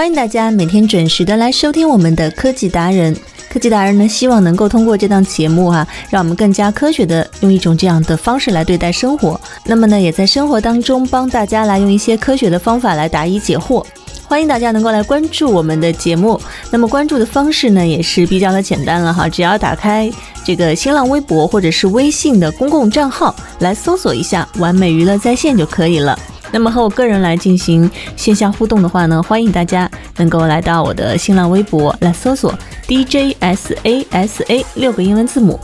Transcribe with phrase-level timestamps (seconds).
[0.00, 3.14] 欢迎大家每天准时的来收听我们的科技达人。
[3.50, 9.38] 科技达人呢，希望能够通过这档节目哈、让我们更加科学的用一种这样的方式来对待生活。
[9.66, 13.84] 那么呢，也在生活当中帮大家来用一些科学的方法来答疑解惑。
[14.26, 16.40] 欢迎大家能够来关注我们的节目。
[16.70, 20.10] 那么关注的方式呢，也是比较的简单了哈，只要打开
[20.42, 26.18] 这个新浪微博或者是微信的公共账号来搜索一下“完美娱乐在线”就可以了。
[26.52, 32.52] 那么和我个人来进行线下互动的话呢，欢迎大家能够来到我的新浪微博来搜索
[32.86, 35.58] DJ S A S A 六个英文字母，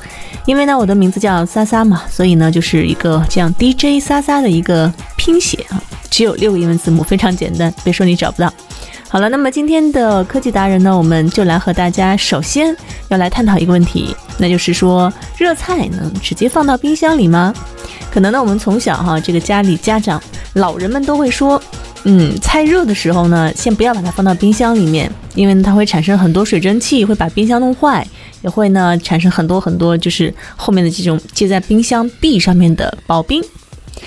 [0.45, 8.53] 因为呢我的名字叫莎莎嘛，所以呢就是一个这样 DJ 莎莎的一个拼写啊，只有六个英文字母，非常简单，别说你找不到。
[9.09, 12.77] 好了，那么今天的科技达人呢，我们就来和大家首先
[13.09, 17.55] 要来探讨一个问题，那就是说热菜能直接放到冰箱里吗？
[18.11, 20.21] 可能呢，我们从小哈，这个家里家长
[20.55, 21.63] 老人们都会说，
[22.03, 28.07] 嗯，菜热的时候呢，先不要把它放到冰箱里面，因为它会产生很多水蒸气，会把冰箱弄坏，
[28.43, 33.43] 也会呢产生很多很多就是后面的这种接在冰箱壁上面的刨冰。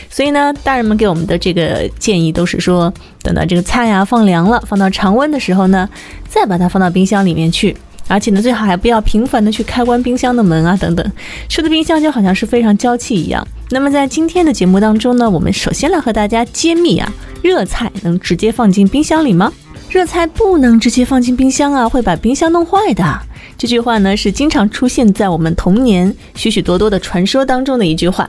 [0.10, 5.90] 所以呢，大人们给我们的这个建议都是说，等到这个菜呀放凉了，放到常温的时候呢，
[6.28, 7.76] 再把它放到冰箱里面去。
[8.08, 11.12] 而且呢，最好还不要频繁的去开关冰箱的门啊，等等，
[11.48, 13.48] 说的冰箱就好像是非常娇气一样。
[13.70, 19.54] 那么在今天的节目当中呢，我们首先来和大家揭秘啊，热菜能直接放进冰箱里吗？
[19.90, 23.04] 热菜不能直接放进冰箱啊，会把冰箱弄坏的。
[23.60, 28.28] 这句话呢是经常出现在我们童年许许多多的传说当中的一句话。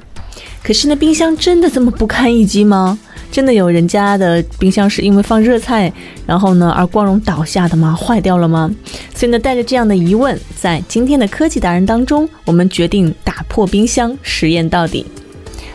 [0.63, 2.99] 可是呢，冰箱真的这么不堪一击吗？
[3.31, 5.93] 真的有人家的冰箱是因为放热菜，
[6.27, 7.95] 然后呢而光荣倒下的吗？
[7.95, 8.69] 坏掉了吗？
[9.15, 15.07] 所以呢，带着这样的疑问，在今天的科技达人当中，我们决定打破冰箱实验到底。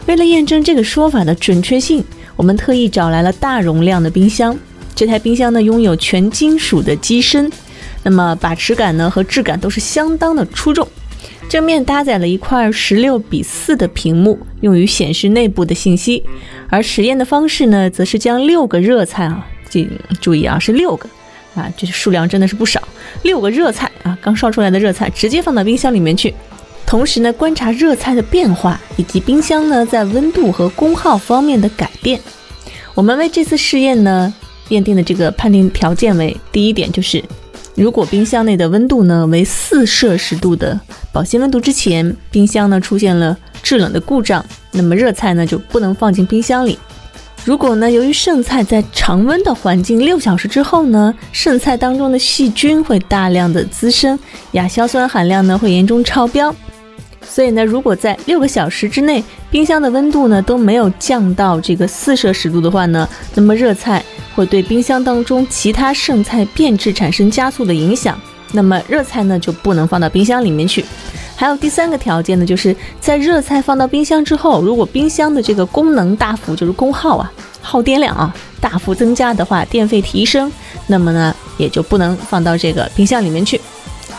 [0.05, 2.03] 为了验证这个说法的准确性，
[2.35, 4.57] 我们特意找来了大容量的冰箱。
[4.93, 7.49] 这台冰箱呢，拥有全金属的机身，
[8.03, 10.85] 那么把持感呢和质感都是相当的出众。
[11.47, 16.23] 正面搭载了一块十六比四的屏幕，用于显示内部的信息。
[16.69, 19.87] 而实验的方式呢，则是将六个热菜啊，这
[20.19, 21.07] 注意啊，是六个
[21.53, 22.81] 啊，这数量真的是不少。
[23.21, 26.33] 六个热菜啊，刚烧出来的热菜，直接放到冰箱里面去。
[26.85, 32.19] 同时呢，观察热菜的变化，以及冰箱呢在温度和功耗方面的改变。
[32.93, 34.33] 我们为这次试验呢，
[34.69, 37.23] 验定的这个判定条件为：第一点就是，
[37.75, 40.79] 如果冰箱内的温度呢为四摄氏度的
[41.11, 46.79] 保鲜温度之前，冰箱呢出现了制冷的故障，那么热菜呢就不能放进冰箱里。
[47.43, 54.17] 如果呢，由于剩菜在常温的环境六小时之后呢，剩菜当中的细菌会大量的滋生，
[54.53, 56.55] 亚硝酸含量呢会严重超标。
[57.27, 64.03] 所以呢，如果在六个小时之内，冰箱的温度呢都没有降到这个四摄氏度的话呢，那么热菜
[64.33, 68.19] 会对冰箱当中其他剩菜变质产生加速的影响，
[68.51, 70.85] 那么热菜呢就不能放到冰箱里面去。
[71.37, 77.29] 还有第三个条件呢，就是在热菜放到冰箱之后，如果冰箱的这个功能大幅就是功耗啊、
[77.61, 80.49] 耗电量啊大幅增加的话，电费提升，
[80.87, 83.59] 那么呢也就不能放到这个冰箱里面去。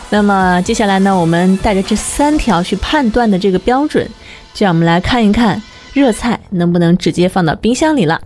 [0.09, 4.07] 那么接下来呢，我们带着这三条去判断的这个标准，
[4.53, 5.61] 就让我们来看一看
[5.93, 8.21] 热菜能不能直接放到冰箱里了。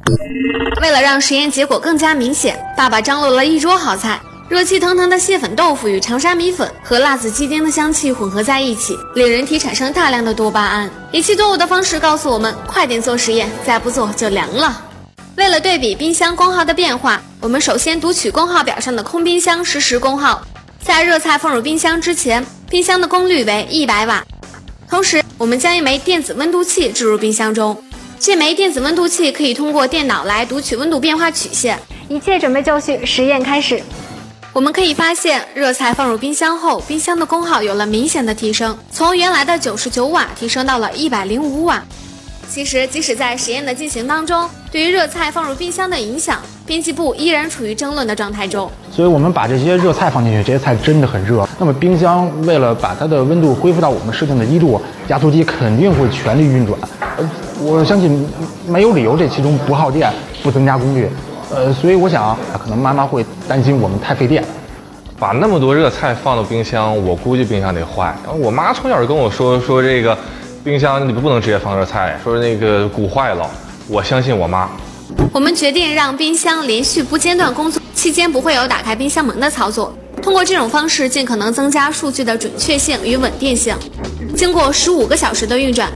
[0.82, 4.20] 为了让实验结果更加明显，爸爸张罗了一桌好菜。
[4.48, 10.92] 热气腾腾的蟹粉豆腐与长沙米粉和辣子鸡丁的香气混合在一起，令人体产生大量的多巴胺。
[11.12, 14.82] 仪器作物的方式告诉我们，快点做实验，再不做就凉了。
[15.38, 20.46] 为了对比冰箱功耗的变化，我们首先读取功耗表上的空冰箱实时功耗。
[20.84, 24.26] 在热菜放入冰箱之前，冰箱的功率为一百瓦。
[24.90, 27.82] 同时，我们将一枚电子温度器置入冰箱中，
[28.20, 31.80] 这枚电子温度器可以通过电脑来读取温度变化曲线。
[32.10, 33.82] 一切准备就绪，实验开始。
[34.54, 41.82] 我们可以发现，热菜放入冰箱后，冰箱的功耗有了明显的提升，从原来的九十九瓦提升到了一百零五瓦。
[42.54, 48.70] 其实，即使在实验的进行当中，对于热菜放入冰箱的影响，编辑部依然处于争论的状态中。
[48.92, 51.48] 所以我们把这些热菜放进去，这些菜真的很热。
[51.58, 56.78] 那么冰箱为了把它的温度恢复到我们设定的一度，压缩机肯定会全力运转。
[57.18, 57.30] 呃，
[57.62, 58.28] 我相信
[58.68, 60.12] 没有理由这其中不耗电、
[60.44, 61.08] 不增加功率。
[61.56, 64.44] 呃，所以我想可能妈妈会担心我们太费电。
[65.18, 68.14] 把那么多热菜放到冰箱，我估计冰箱得坏。
[68.26, 70.18] 然后我妈从小就跟我说说这个
[70.64, 73.50] 冰箱你不能直接放热菜，说那个鼓坏了。
[73.88, 74.70] 我相信我妈。
[75.34, 79.92] 我们决定让冰箱连续不间断工作，期间不会有打开冰箱门的操作。
[80.22, 83.76] 通过这种方式，尽可能增加数据的准确性与稳定性。
[84.36, 85.90] 经过十五个小时的运转，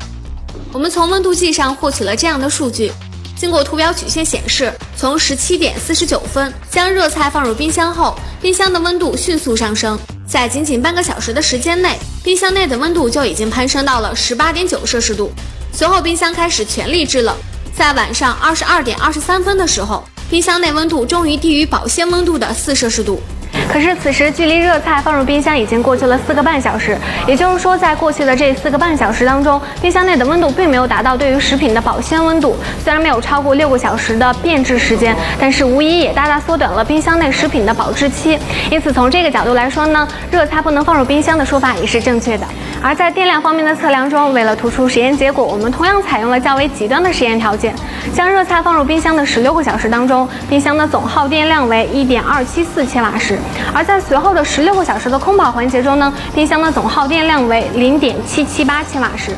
[0.74, 2.92] 我们从温度计上获取了这样的数据。
[3.38, 15.31] 经过图表曲线显示，从十七点四十九分将热菜放入冰箱后，冰箱的温度迅速上升，在仅仅半个小时的时间内，冰箱内的温度就已经攀升到了十八点九摄氏度。
[15.72, 17.38] 随后，冰箱开始全力制冷，
[17.77, 23.22] 在晚上二十二点二十三分的时候，冰箱内温度终于低于保鲜温度的四摄氏度。
[23.68, 26.98] 可是此时距离热菜放入冰箱已经过去了四个半小时，
[27.28, 32.56] 也就是说，在过去的这四个半小时当中，冰箱内的温度并没有达到对于食品的保鲜温度。
[32.84, 38.40] 虽然没有超过六个小时的变质时间，但是无疑也大大缩短了冰箱内食品的保质期。
[38.72, 42.46] 因此，从这个角度来说呢，热菜不能放入冰箱的说法也是正确的。
[42.81, 47.74] 而在电量方面的测量中，为了突出实验结果，我们同样采用了较为极端的实验条件，
[48.13, 53.40] 将热菜放入冰箱的十六个小时当中，冰箱的总耗电量为一点二七四千瓦时。
[53.74, 59.31] 而在随后的十六个小时的空跑环节中呢，冰箱的总耗电量为零点七七八千瓦时。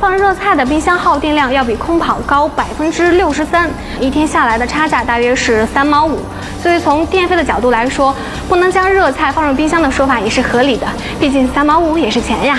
[0.00, 3.70] 放热菜的冰箱耗电量要比空跑高百分之六十三，
[4.00, 6.18] 一天下来的差价大约是三毛五。
[6.60, 8.12] 所以从电费的角度来说，
[8.48, 10.86] 不能将热菜放入冰箱的说法也是合理的，
[11.20, 12.58] 毕竟三毛五也是钱呀。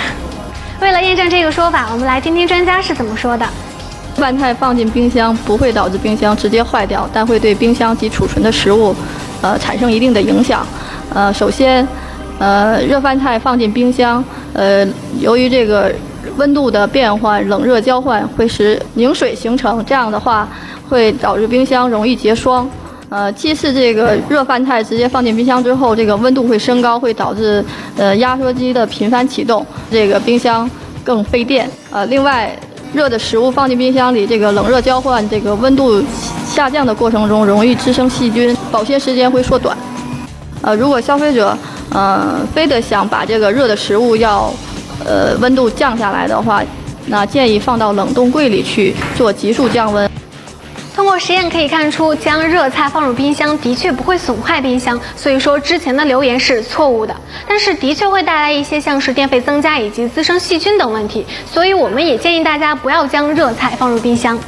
[0.79, 3.45] 为了验证这个说法，我们来听听专家是怎么说的。
[4.15, 8.95] 饭菜放进冰箱不会导致冰箱直接坏掉，但会对冰箱及储存的食物，
[9.41, 10.65] 呃，产生一定的影响。
[11.13, 11.87] 呃，首先，
[12.39, 14.23] 呃，热饭菜放进冰箱，
[14.53, 14.85] 呃，
[15.19, 15.93] 由于这个
[16.37, 20.47] 温度的变换，冷热交换会使凝水形成，这样的话
[20.89, 22.67] 会导致冰箱容易结霜。
[23.09, 27.63] 呃，其次这个热饭菜直接放进冰箱之后，这个温度会升高，会导致
[27.95, 30.67] 呃压缩机的频繁启动，这个冰箱
[31.03, 31.69] 更费电。
[31.91, 32.51] 呃，另外，
[32.91, 36.03] 热的食物放进冰箱里，这个冷热交换，这个温度
[36.43, 39.77] 下降的过程中，容易滋生细菌，保鲜时间会缩短。
[40.63, 41.55] 呃，如果消费者，
[41.91, 44.51] 呃，非得想把这个热的食物要，
[45.05, 46.63] 呃，温度降下来的话，
[47.07, 50.09] 那建议放到冷冻柜里去做急速降温。
[50.95, 57.13] 通过实验可以看出，将热菜放入冰箱的确不会损坏冰箱，所以说之前的留言是错误的。
[57.45, 64.39] 但是的确会带来一些像是电费增加以及滋生细菌等问题，所以我们也建议大家不要将热菜放入冰箱。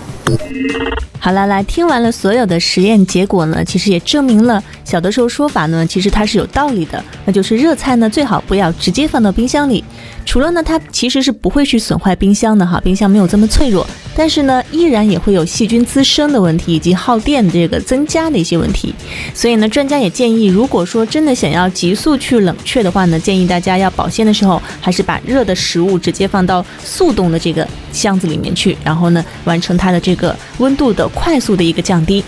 [1.19, 7.03] 好了，来听完了所有的实验结果呢，其实也证明了小的时候说法呢，其实它是有道理的。
[7.25, 9.83] 那就是热菜呢，最好不要直接放到冰箱里。
[10.23, 13.85] 除了呢，它其实是不会去损坏冰箱的哈，冰箱没有这么脆弱。
[14.15, 18.93] 但是呢，依然也会有细菌滋生的问题，以及耗电这个增加的一些问题。
[19.33, 32.23] 所以呢，专家也建议，如果说真的想要急速去冷却的话呢，建议大家要保鲜的时候，还是把热的食物直接放到速冻的这个箱子里面去，然后呢，完成它的这个温度的快速的一个降低。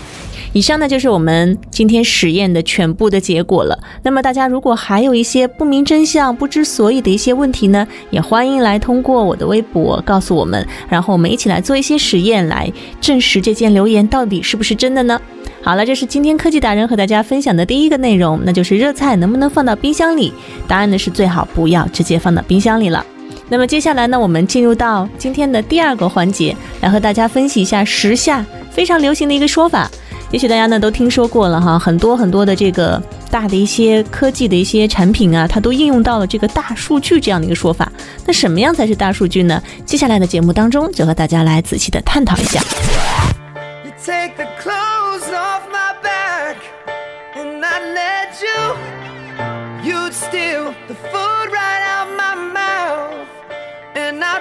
[0.54, 3.78] 以上呢就是我们今天实验的全部的结果了。
[4.02, 15.20] 那么大家如果还有一些不明真相、不知所以的一些问题呢，也欢迎来通过我的微博告诉我们，然后我们一起来做一些实验，来证实这件留言到底是不是真的呢？
[15.62, 20.32] 好了，这是今天科技达人和大家分享的第一个内容，那就是热菜能不能放到冰箱里？
[20.66, 23.04] 答案呢是最好不要直接放到冰箱里了。
[23.48, 29.90] 那么接下来呢，我们进入到今天的第二个环节，来和大家分析一下时下非常流行的一个说法。
[30.30, 37.90] 也许大家呢都听说过了哈，很多很多的这个大的一些科技的一些产品啊，它都应用到了这个大数据这样的一个说法。
[38.26, 39.62] 那什么样才是大数据呢？
[39.86, 42.60] 接下来的节目当中就和大家来仔细的探讨一下。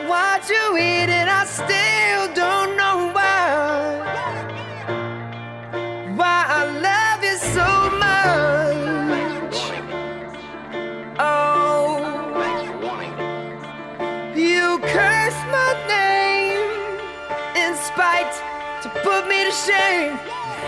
[0.06, 1.27] Why'd you eat, it?
[1.27, 3.98] I still don't know why.
[6.16, 7.70] Why I love you so
[8.06, 9.58] much.
[11.20, 11.98] Oh,
[14.36, 16.70] you curse my name
[17.58, 18.36] in spite
[18.84, 20.13] to put me to shame.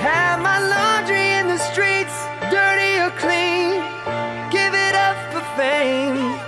[0.02, 2.18] Have my laundry in the streets,
[2.50, 3.78] dirty or clean.
[4.50, 6.40] Give it up for fame.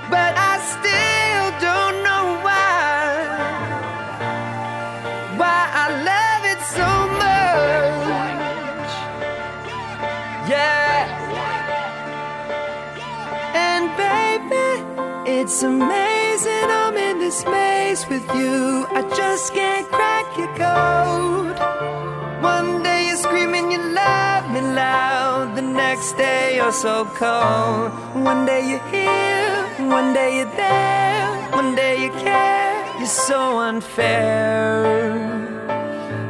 [15.62, 18.88] It's amazing I'm in this maze with you.
[18.90, 21.56] I just can't crack your code.
[22.42, 25.56] One day you're screaming you love me loud.
[25.56, 27.92] The next day you're so cold.
[28.26, 32.98] One day you're here, one day you're there, one day you care.
[32.98, 35.14] You're so unfair.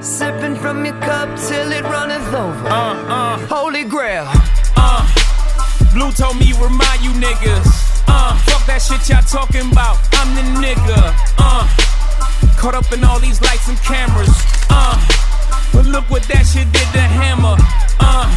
[0.02, 2.68] Sipping from your cup till it runneth over.
[2.68, 4.26] Uh, uh, Holy grail.
[4.76, 5.08] uh.
[5.94, 8.04] Blue told me remind you niggas.
[8.10, 9.98] Uh, fuck that shit y'all talking about.
[10.14, 11.00] I'm the nigga.
[11.38, 11.66] Uh,
[12.58, 14.30] caught up in all these lights and cameras.
[14.70, 14.98] Uh,
[15.74, 17.56] but look what that shit did to Hammer.
[18.00, 18.28] Uh,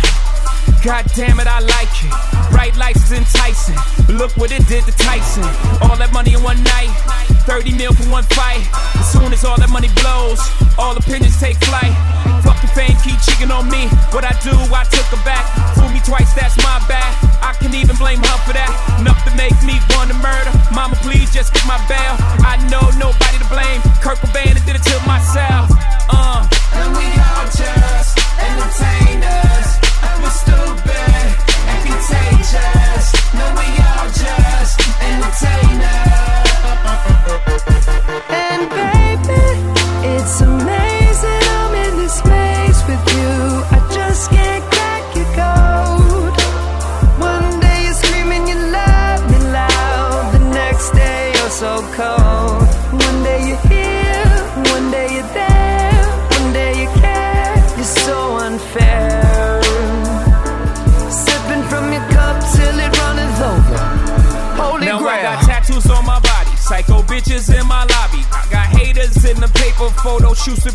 [0.84, 2.50] God damn it, I like it.
[2.52, 3.76] Bright lights is enticing.
[4.06, 5.44] But look what it did to Tyson.
[5.82, 7.33] All that money in one night.
[7.44, 8.64] 30 mil for one fight.
[8.96, 10.40] As soon as all that money blows,
[10.78, 11.92] all opinions take flight.
[12.40, 13.88] Fuck the fame, keep cheating on me.
[14.12, 15.44] What I do, I took her back.
[15.76, 17.08] Fool me twice, that's my bad.
[17.44, 18.72] I can't even blame her for that.
[19.00, 20.52] Enough to make me want to murder.
[20.72, 22.16] Mama, please just get my bail.
[22.44, 23.80] I know nobody to blame.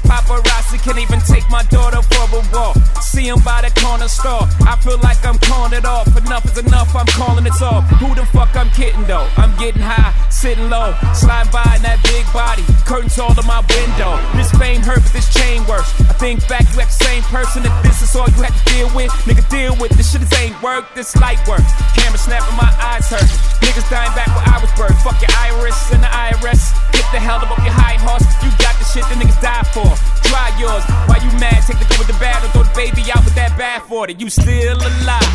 [0.09, 0.81] Paparazzi.
[0.83, 2.75] Can't even take my daughter for a walk.
[3.01, 4.49] See 'em by the corner store.
[4.65, 6.07] I feel like I'm calling it off.
[6.17, 7.83] Enough is enough, I'm calling it off.
[8.01, 9.27] Who the fuck I'm kidding though?
[9.37, 12.63] I'm getting high, sitting low, sliding by in that big body.
[12.85, 14.17] Curtains all to my window.
[14.35, 15.93] This fame hurt, but this chain works.
[16.09, 17.65] I think back, you act the same person.
[17.65, 20.21] If this is all you had to deal with, nigga, deal with this shit.
[20.21, 21.65] This ain't work, this light work.
[21.95, 23.29] Camera snapping, my eyes hurt.
[23.61, 25.01] Niggas dying back where I was birthed.
[25.03, 26.73] Fuck your iris and the IRS.
[26.91, 28.25] Get the hell up off your high horse.
[28.43, 29.98] You got the shit that niggas die for.
[30.23, 30.83] Try yours.
[31.07, 31.63] Why you mad?
[31.65, 34.09] Take the good with the bad or throw the baby out with that bad for
[34.09, 34.19] it.
[34.19, 35.33] You still alive.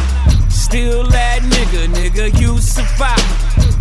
[0.50, 3.20] Still that nigga, nigga, you survive.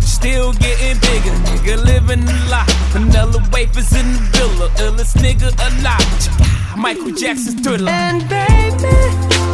[0.02, 2.70] Still getting bigger, nigga, living a lot.
[2.92, 6.76] Vanilla wafers in the villa, illest nigga alive.
[6.76, 7.90] Michael Jackson's thriller.
[7.90, 8.94] And baby,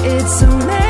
[0.06, 0.89] it's amazing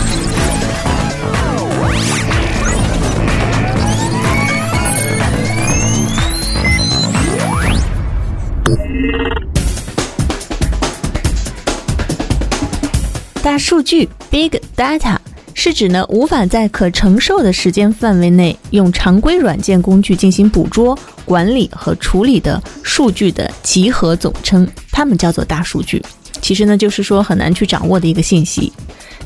[13.43, 15.17] 大数据 （Big Data）
[15.55, 26.01] 是指呢无法在可承受的时间范围内用常规软件工具进行捕捉、管理和处理的数据的集合总称，它们叫做大数据。
[26.39, 28.71] 其实呢，就是说很难去掌握的一个信息。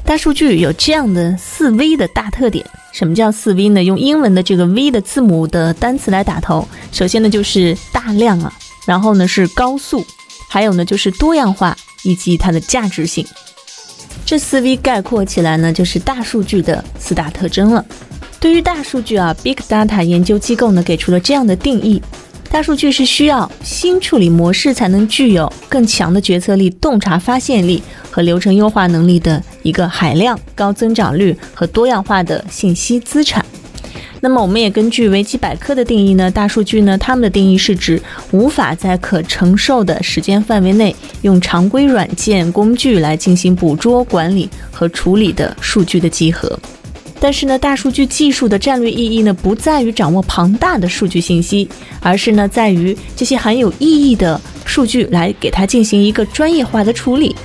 [0.05, 2.65] 大数据有这样的四 V 的大特点。
[2.93, 3.83] 什么叫四 V 呢？
[3.83, 6.65] 用英文的这个 V 的字母的单词来打头。
[6.93, 8.53] 首先呢，就是大量啊，
[8.85, 10.05] 然后呢是高速，
[10.47, 13.25] 还有呢就是多样化以及它的价值性。
[14.23, 17.83] 这四 V 概括起来呢，就是大数据的四大特征了。
[18.39, 22.01] 对于大数据啊，Big Data 研究机构呢给出了这样的定义。
[22.51, 33.43] 大数据是需要新处理模式才能具有更强的决策力、洞察发现力和流程优化能力的一个海量、高增长率和多样化的信息资产。
[34.21, 46.57] 那么，我们也根据维基百科的定义呢，大数据呢，它们的定义是指无法在可承受的时间范围内用常规软件工具来进行捕捉、管理和处理的数据的集合。
[47.19, 51.67] 但是呢，大数据技术的战略意义呢，不在于掌握庞大的数据信息，
[51.99, 57.35] 而是呢，在于这些含有意义的数据来给它进行一个专业化的处理。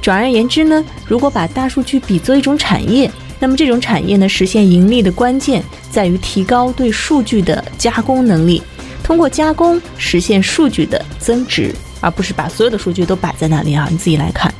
[0.00, 8.62] 转而言之呢，如果把大数据比作一种产业，那么这种产业呢，实现盈利的关键在于提高对数据的加工能力，
[9.02, 14.52] 通过加工实现数据的增值，而不是把所有的数据都摆在那里啊，你自己来看。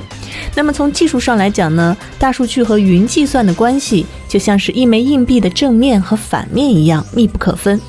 [0.55, 7.81] 那么从技术上来讲呢，大数据和云计算的关系就像是一枚硬币的正面和反面一样密不可分。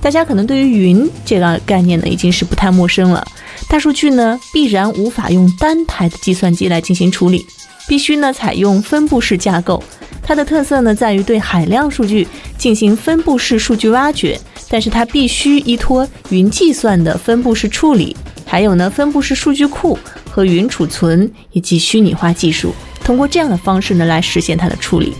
[0.00, 3.26] 大家可能对于云这个概念呢已经是不太陌生了。
[3.68, 7.46] 大数据呢必然无法用单台的计算机来进行处理，
[7.88, 9.82] 必须呢采用分布式架构。
[10.22, 12.26] 它的特色呢在于对海量数据
[12.56, 14.38] 进行分布式数据挖掘，
[14.68, 19.98] 但是它必须依托云计算的分布式处理，还有呢分布式数据库。
[20.34, 25.12] 和云储存以及虚拟化技术，通过这样的方式呢来实现它的处理。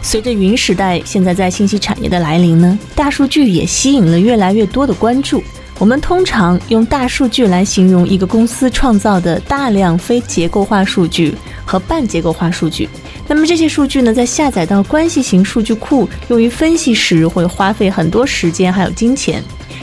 [0.00, 5.42] 随着云时代现在在信息产业的来临呢，大数据也吸引了越来越多的关注。
[5.82, 12.88] 我们通常用大数据来形容一个公司创造的大量非结构化数据和半结构化数据。
[13.26, 19.42] 那么这些数据呢，在下载到关系型数据库用于分析时，会花费很多时间还有金钱。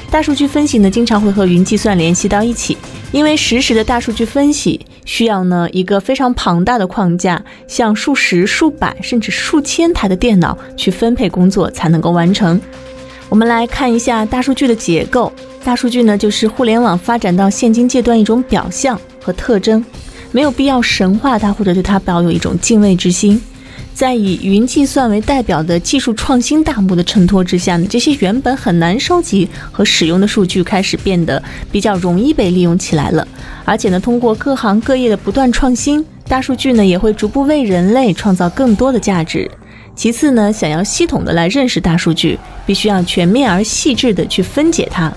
[0.10, 2.78] 大数据分析呢，经常会和云计算联系到一起，
[3.12, 12.58] 因为实时的大数据分析需要呢一个非常庞大的框架，像数十、数百甚至数千台的电脑去分配工作才能够完成。
[13.30, 15.32] 我们来看一下大数据的结构。
[15.64, 19.86] 大数据呢，就是互联网发展到现今阶段一种表象和特征，
[20.32, 23.40] 没有必要神化它或者对它抱有一种敬畏之心。
[23.94, 33.28] 在以云计算为代表的技术创新大幕的衬托之下呢，这些原本很难收集和使用的数据开始变得比较容易被利用起来了。
[33.64, 39.50] 而且呢，通过各行各业的不断创新，大数据呢也会逐步为人类创造更多的价值。
[40.00, 45.12] 其次呢，想要系统的来认识大数据，必须要全面而细致的去分解它。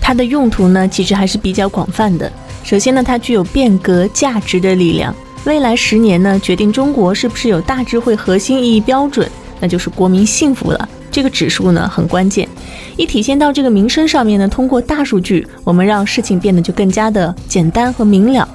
[0.00, 2.30] 它的用途呢，其实还是比较广泛的。
[2.62, 5.12] 首先呢，它具有变革价值的力量。
[5.42, 10.88] 未来十年呢，决定中国是不是有大智慧核心意义标准，那就是国民幸福了。
[11.10, 12.48] 这个指数呢很关键，
[12.96, 18.48] 一体现到这个民生上面呢，通过大数据，我们让事情变得就更加的简单和明了。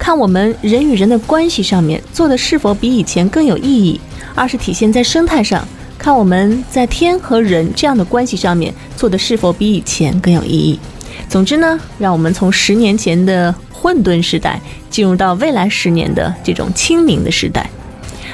[0.00, 4.00] 看我们人与人的关系上面做的是否比以前更有意义；
[4.34, 5.64] 二是体现在生态上，
[5.96, 10.80] 看我们在天和人这样的关系上面做的是否比以前更有意义。
[11.28, 13.54] 总之呢，让我们从十年前的。
[13.72, 14.60] 混沌时代
[14.90, 17.70] 进入到未来十年的这种清明的时代，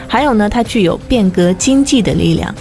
[0.09, 2.53] 还有呢，它具有变革经济的力量。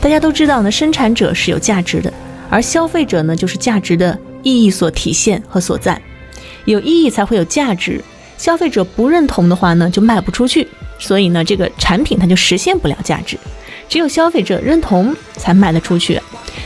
[0.00, 2.12] 大家都知道呢，生产者是有价值的，
[2.48, 6.00] 而消费者呢，就是价值的意义所体现和所在。
[6.64, 8.00] 有意义才会有价值，
[8.38, 10.66] 消费者不认同的话呢，就卖不出去。
[10.98, 13.38] 所以呢，这个产品它就实现不了价值。
[13.88, 16.20] 只有消费者认同，才卖得出去。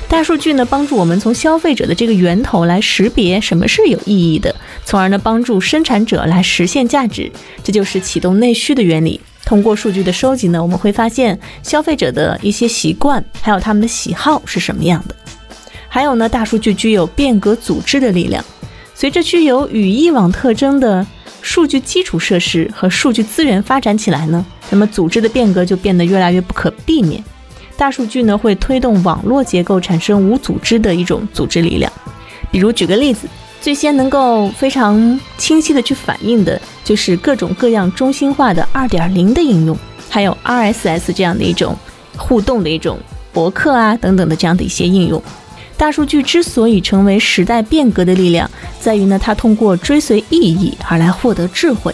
[0.08, 4.54] 大数据呢，帮助我们从消费者的这个源头来识别什么是有意义的，
[4.84, 7.30] 从而呢帮助生产者来实现价值。
[7.62, 9.20] 这就是启动内需的原理。
[9.44, 15.14] 通过数据的收集呢，我们会发现消费者的一些习惯，还有他们的喜好是什么样的。
[15.88, 18.44] 还有呢，大数据具有变革组织的力量。
[18.94, 21.06] 随着具有语义网特征的
[21.42, 24.44] 数据基础设施和数据资源发展起来呢。
[24.70, 27.22] 那么组织的变革就变得越来越不可避免。
[27.76, 31.92] 大数据呢会推动网络结构产生无组织的一种组织力量。
[32.50, 33.26] 比如举个例子，
[33.60, 39.76] 最先能够非常清晰的去反映的就是各种各样中心化的二点零的应用，
[40.08, 41.76] 还有 RSS 这样的一种
[42.16, 42.98] 互动的一种
[43.32, 45.20] 博客啊等等的这样的一些应用。
[45.82, 51.92] 大数据之所以成为时代变革的力量，在于呢它通过追随意义而来获得智慧。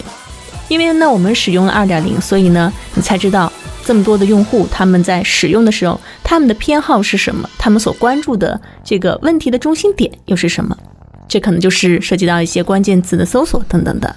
[0.67, 3.51] 因为呢，我们使用了二点零，所以呢，你才知道
[3.83, 10.77] 这么多的用户他们在使用的时候，他们的偏好是什么，他们所关注的这个问题的中心点又是什么。
[11.27, 14.15] 这可能就是涉及到一些关键词的搜索等等的。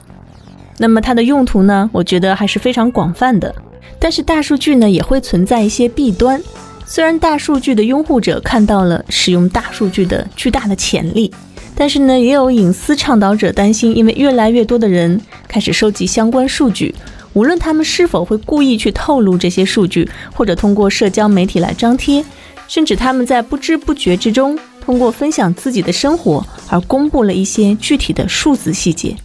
[0.77, 3.55] 那么它的用途呢，我觉得还是非常广泛的。
[3.99, 6.39] 但是大数据呢，也会存在一些弊端。
[6.85, 11.33] 虽然大数据的拥护者看到了使用大数据的巨大的潜力，
[11.75, 16.95] 但是呢，也有隐私倡导者担心，因为越来越多的人开始收集相关数据，
[17.33, 22.23] 无论他们是否会故意去透露这些数据，或者通过社交媒体来张贴，
[22.69, 24.59] 甚至他们在不知不觉之中。
[24.85, 29.17] 通过分享自己的生活而公布了一些具体的数字细节，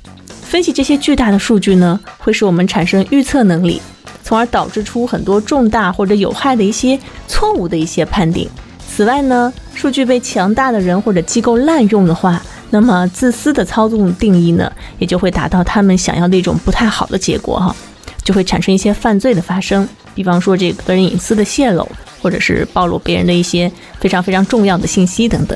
[0.44, 3.82] 分析这些巨大的数据呢，会使我们产生预测能力，
[4.28, 8.50] 从而导致出很多重大或者有害的一些错误的一些判定。
[8.86, 17.74] 此外呢，数据被强大的人或者机构滥用的话，那么自私的操纵定义呢，也就会达到他们想要的一种不太好的结果哈，
[18.22, 21.88] 就会产生一些犯罪的发生，比方说这个个人隐私的泄露。
[22.20, 25.56] 或者是暴露别人的一些非常非常重要的信息等等。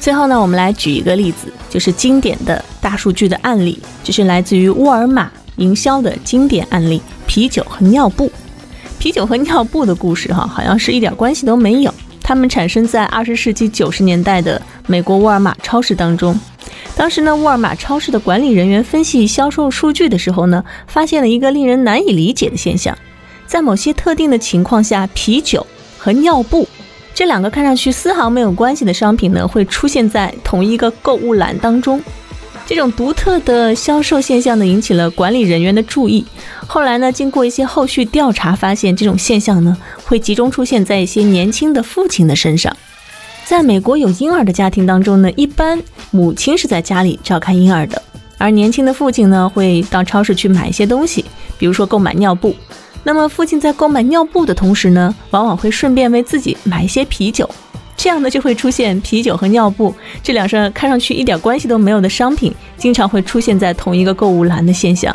[0.00, 8.30] 最后呢，我们来举一个例子，就是经典的大数据的案例，就是来自于沃尔玛营销的经典案例——啤酒和尿布。
[8.98, 11.94] 啤酒和尿布的故事，哈，好像是一点关系都没有。
[12.22, 16.38] 它们产生在二十世纪九十年代的美国沃尔玛超市当中。
[16.94, 22.96] 当时呢，沃尔玛超市的管理人员分析销售数据的时候呢，发现了一个令人难以理解的现象。
[23.46, 25.66] 在某些特定的情况下，啤酒
[25.98, 26.68] 和尿布
[27.14, 32.00] 这两个看上去丝毫没有关系的商品呢，会出现在同一个购物篮当中。
[32.70, 36.24] 这种独特的销售现象呢，引起了管理人员的注意。
[36.68, 42.74] 后来呢，经过一些后续调查，发现这种现象呢，会集中出现在一些年轻的父亲的身上。
[43.44, 48.00] 在美国有婴儿的家庭当中呢，一般母亲是在家里照看婴儿的，
[48.38, 51.24] 而年轻的父亲呢，会到超市去买一些东西，
[51.58, 52.54] 比如说购买尿布。
[53.02, 57.50] 那么，父亲在购买尿布的同时呢，往往会顺便为自己买一些啤酒，
[58.02, 65.14] 这样呢就会出现啤酒和尿布这两样看上去一点关系都没有的商品，经常会出现在同一个购物篮的现象。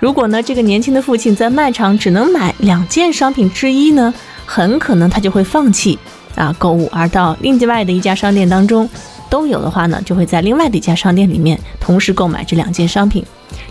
[0.00, 4.14] 如果呢，这个年轻的父亲在卖场只能买两件商品之一呢，
[4.46, 5.98] 很可能他就会放弃
[6.34, 8.88] 啊购物，而到另外的一家商店当中
[9.28, 13.22] 都有的话呢，就会在另外的一家商店里面同时购买这两件商品。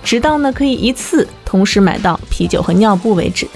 [0.03, 3.47] 直到呢可以一次同时买到啤酒和尿布为止。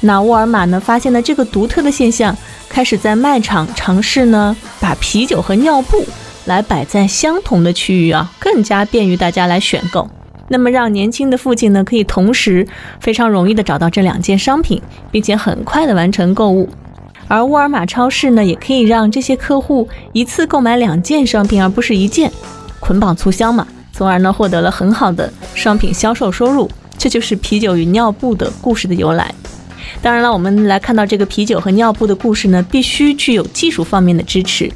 [0.00, 2.36] 那沃尔玛呢发现了这个独特的现象，
[2.72, 6.02] 开始在卖场尝试呢把啤酒和尿布
[6.46, 10.08] 来摆在相同的区域啊，更加便于大家来选购。
[10.48, 12.66] 那么让年轻的父亲呢可以同时
[12.98, 14.80] 非常容易的找到这两件商品，
[15.10, 16.68] 并且很快的完成购物。
[17.28, 22.32] 而沃尔玛超市呢也可以让这些客户一次购买两件商品，而不是一件，
[22.80, 23.66] 捆绑促销嘛。
[23.92, 29.32] 从而呢获得了很好的商品销售收入，这就是啤酒与尿布的故事的由来。
[30.02, 34.68] 当然了，我们来看到这个啤酒和尿布的故事呢，必须具有技术方面的支持。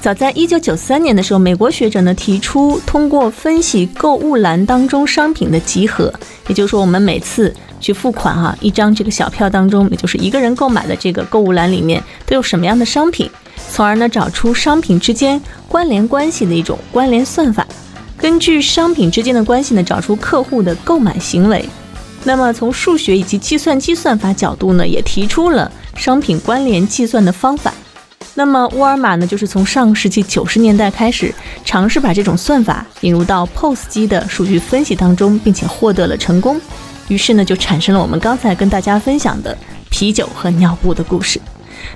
[0.00, 6.14] 早在一九九三年的时候，美国学者呢提出，通过分析购物篮当中商品的集合，
[6.46, 13.28] 也就是说，我们每次去付款哈，一张这个小票当中，也就是一个人购买的这个购物篮里面都有什么样的商品，
[13.72, 17.66] 从而呢找出商品之间关联关系的一种关联算法。
[18.16, 21.68] 根据商品之间的关系呢，找出客户的购买行为。
[22.28, 27.72] 那么从数学以及计算机算法角度呢，也提出了商品关联计算的方法。
[28.34, 36.60] 那么沃尔玛呢，就是从上世纪九十年代开始，尝试把这种算法引入到 POS 机的数据分析当中，并且获得了成功。
[37.08, 39.56] 于是呢，就产生了我们刚才跟大家分享的
[39.88, 41.40] 啤酒和尿布的故事。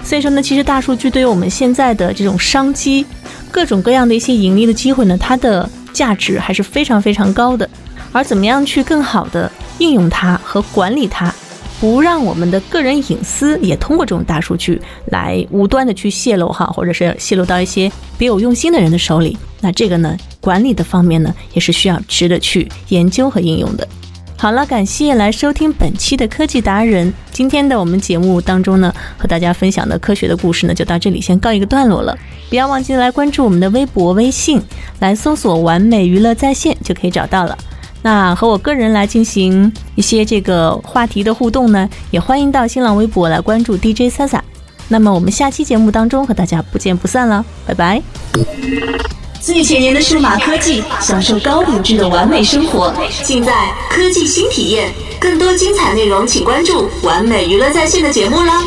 [0.03, 3.05] 所以说呢，其实大数据对于我们现在的这种商机，
[3.51, 7.69] 各种各样的一些盈利的机会呢，它的价值还是非常非常高的，
[8.13, 11.35] 而怎么样去更好的应用它和管理它，
[11.81, 23.89] 不让我们的个人隐私也通过这种大数据来无端的去泄露哈，或者是泄露到一些别有用心的人的手里，那这个呢，管理的方面呢，也是需要值得去研究和应用的。
[24.37, 27.13] 好了，感谢来收听本期的科技达人。
[27.31, 32.19] 今天的我们节目当中呢，和大家分享的科学的故事呢，就到这里先告一个段落了。
[32.51, 34.61] 不要忘记来关注我们的微博、微信，
[34.99, 37.57] 来搜索“完美娱乐在线”就可以找到了。
[38.03, 44.43] 那和我个人来进行一些这个话题的互动呢，也欢迎到新浪微博来关注 DJ 萨萨。
[44.89, 48.03] 那么我们下期节目当中和大家不见不散了，拜拜。
[49.41, 53.53] 最前沿的数码科技，享受高品质的完美生活，尽在
[53.89, 54.93] 科技新体验。
[55.19, 58.63] 更多精彩内容，请关注完美娱乐在线的节目啦。